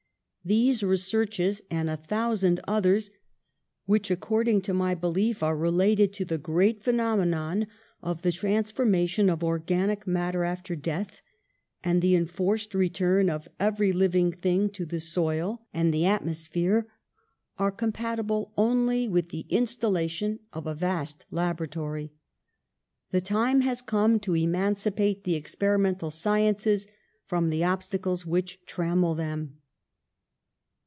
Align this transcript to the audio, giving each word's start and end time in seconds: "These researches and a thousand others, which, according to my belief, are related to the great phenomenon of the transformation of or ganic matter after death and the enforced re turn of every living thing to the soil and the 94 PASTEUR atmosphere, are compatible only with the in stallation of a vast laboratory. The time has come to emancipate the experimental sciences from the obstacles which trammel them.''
"These 0.43 0.81
researches 0.81 1.61
and 1.69 1.87
a 1.87 1.95
thousand 1.95 2.61
others, 2.67 3.11
which, 3.85 4.09
according 4.09 4.61
to 4.61 4.73
my 4.73 4.95
belief, 4.95 5.43
are 5.43 5.55
related 5.55 6.13
to 6.13 6.25
the 6.25 6.39
great 6.39 6.83
phenomenon 6.83 7.67
of 8.01 8.23
the 8.23 8.31
transformation 8.31 9.29
of 9.29 9.43
or 9.43 9.59
ganic 9.59 10.07
matter 10.07 10.43
after 10.43 10.75
death 10.75 11.21
and 11.83 12.01
the 12.01 12.15
enforced 12.15 12.73
re 12.73 12.89
turn 12.89 13.29
of 13.29 13.47
every 13.59 13.93
living 13.93 14.31
thing 14.31 14.71
to 14.71 14.83
the 14.83 14.99
soil 14.99 15.61
and 15.75 15.93
the 15.93 16.05
94 16.05 16.11
PASTEUR 16.11 16.15
atmosphere, 16.15 16.87
are 17.59 17.71
compatible 17.71 18.51
only 18.57 19.07
with 19.07 19.29
the 19.29 19.45
in 19.47 19.65
stallation 19.67 20.39
of 20.51 20.65
a 20.65 20.73
vast 20.73 21.27
laboratory. 21.29 22.13
The 23.11 23.21
time 23.21 23.61
has 23.61 23.83
come 23.83 24.19
to 24.21 24.35
emancipate 24.35 25.23
the 25.23 25.35
experimental 25.35 26.09
sciences 26.09 26.87
from 27.27 27.51
the 27.51 27.63
obstacles 27.63 28.25
which 28.25 28.65
trammel 28.65 29.13
them.'' 29.13 29.57